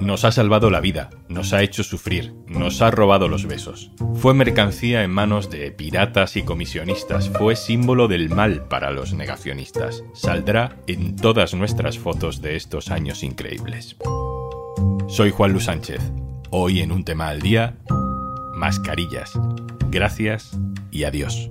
[0.00, 3.92] Nos ha salvado la vida, nos ha hecho sufrir, nos ha robado los besos.
[4.16, 10.02] Fue mercancía en manos de piratas y comisionistas, fue símbolo del mal para los negacionistas.
[10.12, 13.96] Saldrá en todas nuestras fotos de estos años increíbles.
[15.08, 16.00] Soy Juan Luis Sánchez.
[16.50, 17.76] Hoy en un tema al día,
[18.54, 19.38] mascarillas.
[19.90, 20.58] Gracias
[20.90, 21.50] y adiós.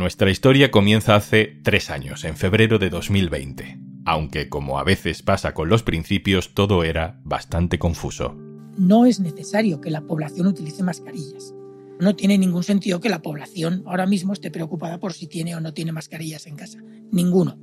[0.00, 5.52] Nuestra historia comienza hace tres años, en febrero de 2020, aunque como a veces pasa
[5.52, 8.34] con los principios, todo era bastante confuso.
[8.78, 11.52] No es necesario que la población utilice mascarillas.
[12.00, 15.60] No tiene ningún sentido que la población ahora mismo esté preocupada por si tiene o
[15.60, 16.78] no tiene mascarillas en casa.
[17.12, 17.58] Ninguno.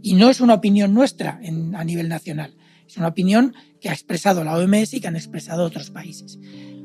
[0.00, 1.42] Y no es una opinión nuestra
[1.74, 2.56] a nivel nacional.
[2.86, 6.38] Es una opinión que ha expresado la OMS y que han expresado otros países.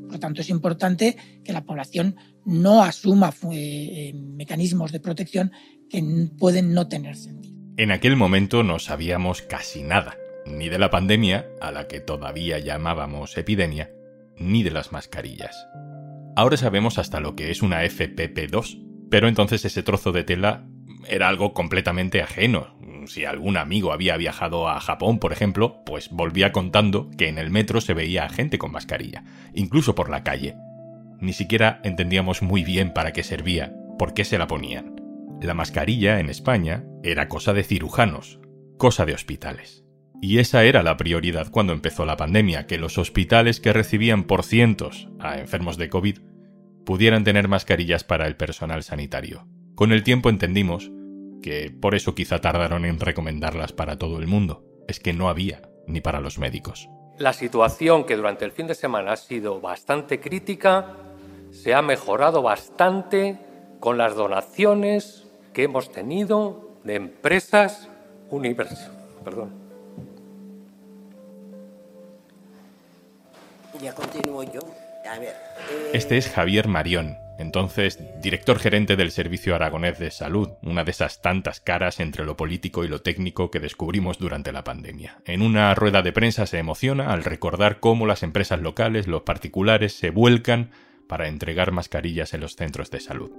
[0.06, 5.52] Por lo tanto, es importante que la población no asuma eh, mecanismos de protección
[5.90, 6.02] que
[6.38, 7.56] pueden no tener sentido.
[7.76, 12.58] En aquel momento no sabíamos casi nada, ni de la pandemia, a la que todavía
[12.58, 13.90] llamábamos epidemia,
[14.38, 15.66] ni de las mascarillas.
[16.36, 20.66] Ahora sabemos hasta lo que es una FPP2, pero entonces ese trozo de tela
[21.08, 22.76] era algo completamente ajeno,
[23.06, 27.50] si algún amigo había viajado a Japón, por ejemplo, pues volvía contando que en el
[27.50, 30.56] metro se veía a gente con mascarilla, incluso por la calle.
[31.20, 34.96] Ni siquiera entendíamos muy bien para qué servía, por qué se la ponían.
[35.40, 38.40] La mascarilla en España era cosa de cirujanos,
[38.78, 39.84] cosa de hospitales.
[40.20, 44.44] Y esa era la prioridad cuando empezó la pandemia, que los hospitales que recibían por
[44.44, 46.18] cientos a enfermos de COVID
[46.84, 49.46] pudieran tener mascarillas para el personal sanitario.
[49.74, 50.90] Con el tiempo entendimos
[51.42, 55.62] que por eso quizá tardaron en recomendarlas para todo el mundo, es que no había
[55.86, 56.88] ni para los médicos.
[57.18, 60.96] La situación que durante el fin de semana ha sido bastante crítica
[61.50, 63.38] se ha mejorado bastante
[63.80, 67.88] con las donaciones que hemos tenido de empresas
[68.30, 68.90] universales.
[69.24, 69.50] Perdón.
[73.80, 74.60] Ya continúo yo.
[75.10, 75.34] A ver.
[75.92, 81.20] Este es Javier Marión, entonces director gerente del Servicio Aragonés de Salud, una de esas
[81.20, 85.18] tantas caras entre lo político y lo técnico que descubrimos durante la pandemia.
[85.24, 89.92] En una rueda de prensa se emociona al recordar cómo las empresas locales, los particulares,
[89.92, 90.70] se vuelcan
[91.08, 93.30] para entregar mascarillas en los centros de salud.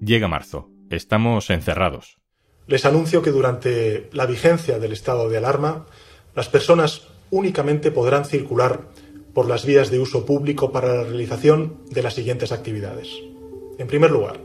[0.00, 0.70] Llega marzo.
[0.90, 2.18] Estamos encerrados.
[2.66, 5.86] Les anuncio que durante la vigencia del estado de alarma,
[6.34, 8.90] las personas únicamente podrán circular
[9.32, 13.08] por las vías de uso público para la realización de las siguientes actividades.
[13.78, 14.40] En primer lugar,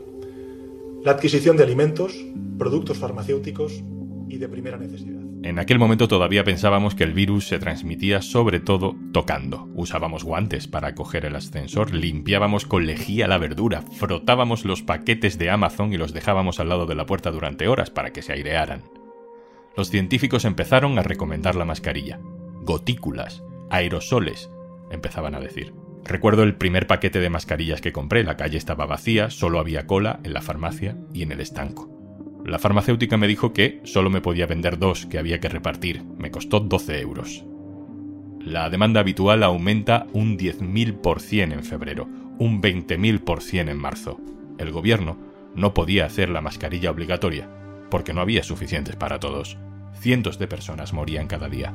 [1.04, 2.14] la adquisición de alimentos,
[2.58, 3.84] productos farmacéuticos
[4.28, 5.20] y de primera necesidad.
[5.44, 9.68] En aquel momento todavía pensábamos que el virus se transmitía sobre todo tocando.
[9.74, 15.48] Usábamos guantes para coger el ascensor, limpiábamos con lejía la verdura, frotábamos los paquetes de
[15.48, 18.82] Amazon y los dejábamos al lado de la puerta durante horas para que se airearan.
[19.76, 22.18] Los científicos empezaron a recomendar la mascarilla
[22.60, 24.50] gotículas, aerosoles,
[24.90, 25.74] empezaban a decir.
[26.04, 30.20] Recuerdo el primer paquete de mascarillas que compré, la calle estaba vacía, solo había cola
[30.24, 31.90] en la farmacia y en el estanco.
[32.44, 36.02] La farmacéutica me dijo que solo me podía vender dos, que había que repartir.
[36.18, 37.44] Me costó 12 euros.
[38.40, 44.18] La demanda habitual aumenta un 10.000% en febrero, un 20.000% en marzo.
[44.58, 45.18] El gobierno
[45.54, 47.48] no podía hacer la mascarilla obligatoria,
[47.90, 49.58] porque no había suficientes para todos.
[50.00, 51.74] Cientos de personas morían cada día.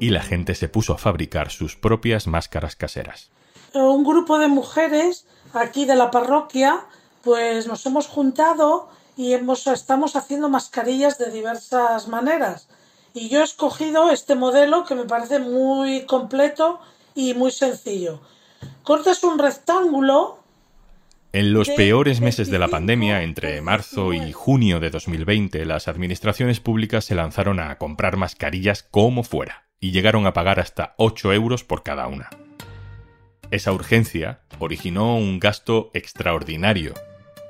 [0.00, 3.30] Y la gente se puso a fabricar sus propias máscaras caseras.
[3.74, 6.80] Un grupo de mujeres aquí de la parroquia,
[7.22, 12.68] pues nos hemos juntado y hemos, estamos haciendo mascarillas de diversas maneras.
[13.12, 16.80] Y yo he escogido este modelo que me parece muy completo
[17.14, 18.20] y muy sencillo.
[18.82, 20.38] Cortas un rectángulo.
[21.32, 26.58] En los peores meses de la pandemia, entre marzo y junio de 2020, las administraciones
[26.58, 31.64] públicas se lanzaron a comprar mascarillas como fuera y llegaron a pagar hasta 8 euros
[31.64, 32.28] por cada una.
[33.50, 36.94] Esa urgencia originó un gasto extraordinario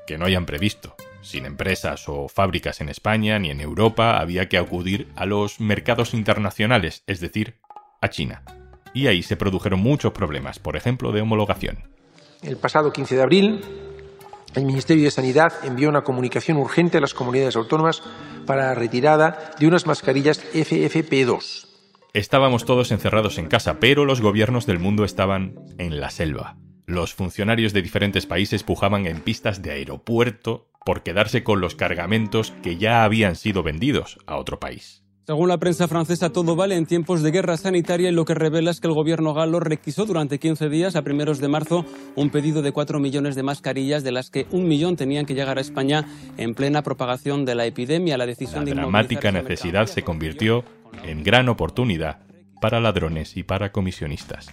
[0.07, 0.95] que no hayan previsto.
[1.21, 6.15] Sin empresas o fábricas en España ni en Europa había que acudir a los mercados
[6.15, 7.57] internacionales, es decir,
[8.01, 8.43] a China.
[8.95, 11.91] Y ahí se produjeron muchos problemas, por ejemplo, de homologación.
[12.43, 13.61] El pasado 15 de abril,
[14.55, 18.03] el Ministerio de Sanidad envió una comunicación urgente a las comunidades autónomas
[18.47, 21.70] para la retirada de unas mascarillas FFP2.
[22.13, 26.57] Estábamos todos encerrados en casa, pero los gobiernos del mundo estaban en la selva.
[26.87, 32.53] Los funcionarios de diferentes países pujaban en pistas de aeropuerto por quedarse con los cargamentos
[32.63, 35.05] que ya habían sido vendidos a otro país.
[35.31, 38.73] Según la prensa francesa, todo vale en tiempos de guerra sanitaria y lo que revela
[38.73, 41.85] es que el gobierno galo requisó durante 15 días, a primeros de marzo,
[42.17, 45.59] un pedido de 4 millones de mascarillas, de las que un millón tenían que llegar
[45.59, 48.19] a España en plena propagación de la epidemia.
[48.19, 50.65] La decisión la de dramática necesidad se convirtió
[51.05, 52.19] en gran oportunidad
[52.61, 54.49] para ladrones y para comisionistas.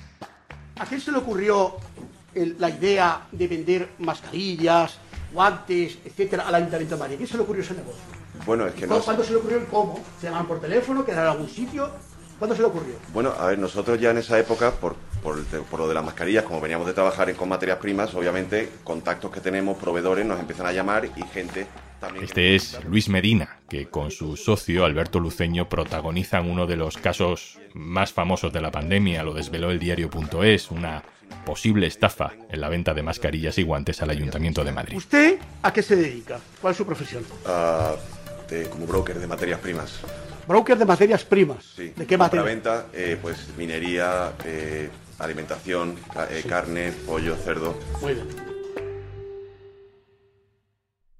[0.80, 1.76] ¿A quién se le ocurrió
[2.36, 4.98] el, la idea de vender mascarillas,
[5.34, 7.16] guantes, etcétera, al Ayuntamiento de Madrid?
[7.16, 8.02] ¿A quién se le ocurrió ese negocio?
[8.46, 9.00] Bueno, es que no.
[9.00, 10.00] ¿Cuándo se le ocurrió y cómo?
[10.22, 11.04] ¿Se llamaban por teléfono?
[11.04, 11.90] ¿Quedaron en algún sitio?
[12.38, 12.94] ¿Cuándo se le ocurrió?
[13.14, 15.46] Bueno, a ver, nosotros ya en esa época, por, por, el
[15.78, 19.42] lo de las mascarillas, como veníamos de trabajar en- con materias primas, obviamente, contactos que
[19.42, 21.68] tenemos, proveedores, nos empiezan a llamar y gente.
[22.22, 27.58] Este es Luis Medina, que con su socio Alberto Luceño protagonizan uno de los casos
[27.74, 31.04] más famosos de la pandemia, lo desveló el diario.es, una
[31.46, 34.98] posible estafa en la venta de mascarillas y guantes al Ayuntamiento de Madrid.
[34.98, 36.40] ¿Usted a qué se dedica?
[36.62, 37.24] ¿Cuál es su profesión?
[37.46, 37.96] ah,
[38.50, 40.00] de- como broker de materias primas.
[40.48, 41.66] Broker de materias primas.
[41.76, 41.92] Sí.
[41.96, 42.44] ¿De qué materia?
[42.46, 42.86] venta
[43.22, 44.90] pues minería, eh,
[45.20, 45.96] alimentación,
[46.30, 47.78] eh, carne, pollo, cerdo.
[48.02, 48.57] Muy bien.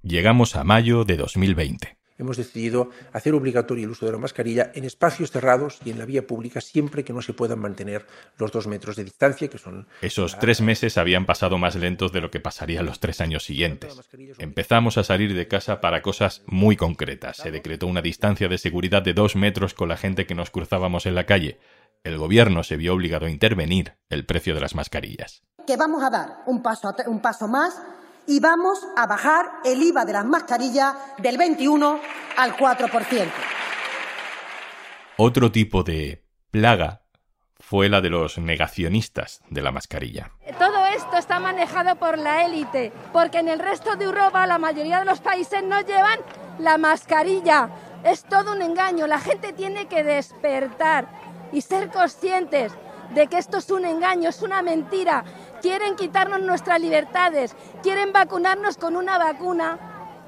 [0.08, 1.98] Llegamos a mayo de 2020.
[2.16, 6.06] Hemos decidido hacer obligatorio el uso de la mascarilla en espacios cerrados y en la
[6.06, 8.06] vía pública siempre que no se puedan mantener
[8.38, 12.22] los dos metros de distancia, que son Esos tres meses habían pasado más lentos de
[12.22, 14.00] lo que pasarían los tres años siguientes.
[14.38, 17.36] Empezamos a salir de casa para cosas muy concretas.
[17.36, 21.04] Se decretó una distancia de seguridad de dos metros con la gente que nos cruzábamos
[21.04, 21.60] en la calle.
[22.02, 25.42] El gobierno se vio obligado a intervenir el precio de las mascarillas.
[25.66, 27.78] que vamos a dar un paso, un paso más
[28.28, 31.98] y vamos a bajar el IVA de las mascarillas del 21
[32.36, 33.26] al 4%.
[35.16, 37.02] Otro tipo de plaga
[37.58, 40.30] fue la de los negacionistas de la mascarilla.
[40.58, 44.98] Todo esto está manejado por la élite, porque en el resto de Europa la mayoría
[45.00, 46.20] de los países no llevan
[46.58, 47.70] la mascarilla.
[48.04, 49.06] Es todo un engaño.
[49.06, 51.08] La gente tiene que despertar
[51.50, 52.72] y ser conscientes
[53.14, 55.24] de que esto es un engaño, es una mentira.
[55.60, 59.78] Quieren quitarnos nuestras libertades, quieren vacunarnos con una vacuna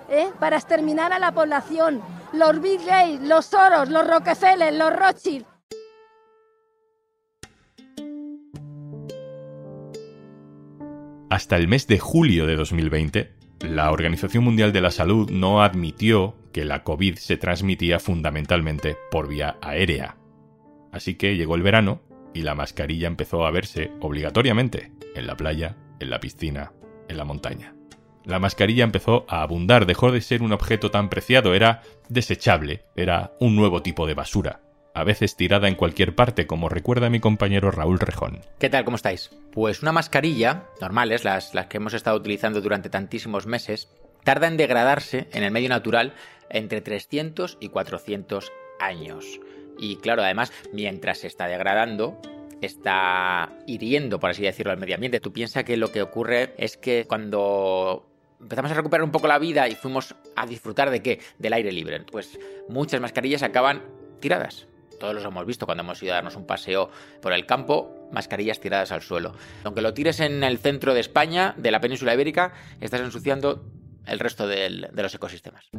[0.09, 0.29] ¿eh?
[0.41, 2.01] para exterminar a la población.
[2.33, 5.47] Los Big Gates, los Soros, los Rockefeller, los Rothschild.
[11.31, 16.35] Hasta el mes de julio de 2020, la Organización Mundial de la Salud no admitió
[16.53, 20.17] que la COVID se transmitía fundamentalmente por vía aérea.
[20.91, 22.01] Así que llegó el verano
[22.35, 26.73] y la mascarilla empezó a verse obligatoriamente en la playa, en la piscina,
[27.09, 27.75] en la montaña.
[28.25, 33.33] La mascarilla empezó a abundar, dejó de ser un objeto tan preciado, era desechable, era
[33.41, 34.61] un nuevo tipo de basura,
[34.95, 38.41] a veces tirada en cualquier parte, como recuerda mi compañero Raúl Rejón.
[38.59, 38.85] ¿Qué tal?
[38.85, 39.31] ¿Cómo estáis?
[39.53, 43.89] Pues una mascarilla, normales, las, las que hemos estado utilizando durante tantísimos meses,
[44.25, 46.15] tarda en degradarse en el medio natural
[46.51, 49.41] entre 300 y 400 años.
[49.79, 52.21] Y claro, además, mientras se está degradando,
[52.61, 55.21] está hiriendo, por así decirlo, al medio ambiente.
[55.21, 58.07] Tú piensas que lo que ocurre es que cuando
[58.41, 61.21] empezamos a recuperar un poco la vida y fuimos a disfrutar de qué?
[61.39, 62.01] Del aire libre.
[62.11, 62.39] Pues
[62.69, 63.83] muchas mascarillas acaban
[64.21, 64.67] tiradas.
[64.99, 66.91] Todos los hemos visto cuando hemos ido a darnos un paseo
[67.23, 69.35] por el campo, mascarillas tiradas al suelo.
[69.65, 72.53] Aunque lo tires en el centro de España, de la península ibérica,
[72.83, 73.65] estás ensuciando
[74.07, 75.71] el resto del- de los ecosistemas.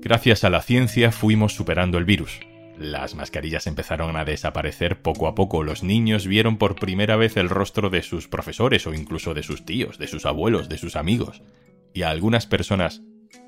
[0.00, 2.38] Gracias a la ciencia fuimos superando el virus.
[2.78, 5.62] Las mascarillas empezaron a desaparecer poco a poco.
[5.62, 9.64] Los niños vieron por primera vez el rostro de sus profesores o incluso de sus
[9.64, 11.42] tíos, de sus abuelos, de sus amigos.
[11.94, 13.02] Y a algunas personas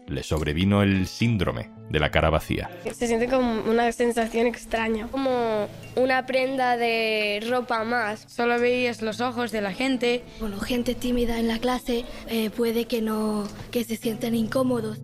[0.07, 2.71] les sobrevino el síndrome de la cara vacía.
[2.93, 8.25] Se siente como una sensación extraña, como una prenda de ropa más.
[8.29, 10.25] Solo veías los ojos de la gente.
[10.41, 15.01] Bueno, gente tímida en la clase eh, puede que no, que se sientan incómodos.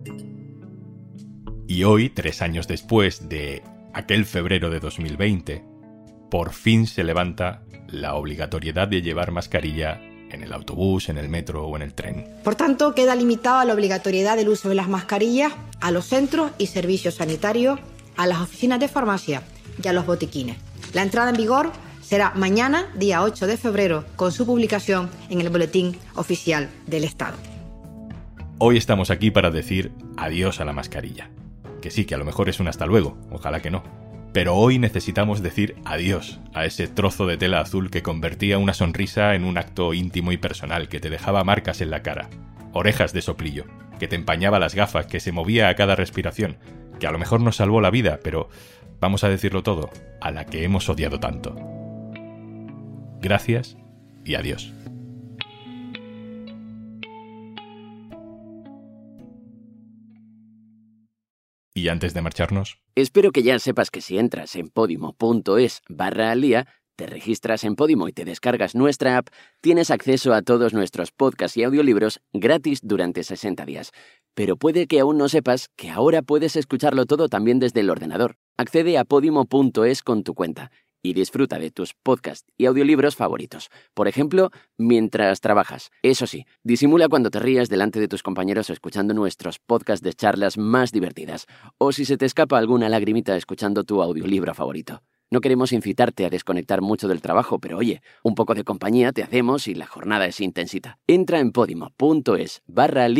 [1.67, 3.63] Y hoy, tres años después de
[3.95, 5.63] aquel febrero de 2020,
[6.29, 11.65] por fin se levanta la obligatoriedad de llevar mascarilla en el autobús, en el metro
[11.65, 12.25] o en el tren.
[12.43, 16.67] Por tanto, queda limitada la obligatoriedad del uso de las mascarillas a los centros y
[16.67, 17.79] servicios sanitarios,
[18.17, 19.43] a las oficinas de farmacia
[19.81, 20.57] y a los botiquines.
[20.93, 21.71] La entrada en vigor
[22.01, 27.37] será mañana, día 8 de febrero, con su publicación en el Boletín Oficial del Estado.
[28.57, 31.29] Hoy estamos aquí para decir adiós a la mascarilla.
[31.85, 33.83] Que sí, que a lo mejor es un hasta luego, ojalá que no.
[34.33, 39.35] Pero hoy necesitamos decir adiós a ese trozo de tela azul que convertía una sonrisa
[39.35, 42.31] en un acto íntimo y personal, que te dejaba marcas en la cara,
[42.73, 43.65] orejas de soplillo,
[43.99, 46.57] que te empañaba las gafas, que se movía a cada respiración,
[46.99, 48.49] que a lo mejor nos salvó la vida, pero,
[48.99, 51.55] vamos a decirlo todo, a la que hemos odiado tanto.
[53.21, 53.77] Gracias
[54.23, 54.73] y adiós.
[61.89, 62.79] Antes de marcharnos...
[62.95, 68.07] Espero que ya sepas que si entras en podimo.es barra alía, te registras en Podimo
[68.07, 69.27] y te descargas nuestra app,
[69.59, 73.91] tienes acceso a todos nuestros podcasts y audiolibros gratis durante 60 días.
[74.33, 78.37] Pero puede que aún no sepas que ahora puedes escucharlo todo también desde el ordenador.
[78.57, 80.71] Accede a podimo.es con tu cuenta
[81.09, 83.69] y disfruta de tus podcasts y audiolibros favoritos.
[83.93, 85.91] Por ejemplo, mientras trabajas.
[86.01, 90.57] Eso sí, disimula cuando te rías delante de tus compañeros escuchando nuestros podcasts de charlas
[90.57, 91.45] más divertidas,
[91.77, 95.01] o si se te escapa alguna lagrimita escuchando tu audiolibro favorito.
[95.31, 99.23] No queremos incitarte a desconectar mucho del trabajo, pero oye, un poco de compañía te
[99.23, 100.99] hacemos y la jornada es intensita.
[101.07, 103.15] Entra en podimo.es barra al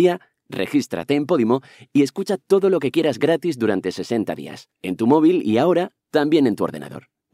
[0.47, 1.61] regístrate en Podimo
[1.91, 5.91] y escucha todo lo que quieras gratis durante 60 días, en tu móvil y ahora
[6.11, 7.07] también en tu ordenador.